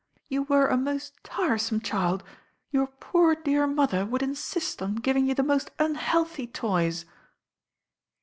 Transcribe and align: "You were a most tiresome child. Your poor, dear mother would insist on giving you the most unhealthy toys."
"You 0.29 0.41
were 0.45 0.65
a 0.65 0.77
most 0.77 1.13
tiresome 1.23 1.79
child. 1.79 2.23
Your 2.71 2.87
poor, 2.87 3.35
dear 3.35 3.67
mother 3.67 4.03
would 4.03 4.23
insist 4.23 4.81
on 4.81 4.95
giving 4.95 5.27
you 5.27 5.35
the 5.35 5.43
most 5.43 5.69
unhealthy 5.77 6.47
toys." 6.47 7.05